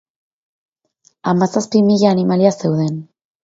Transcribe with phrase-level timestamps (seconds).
[1.21, 3.01] Hamazazpi mila animalia zeuden.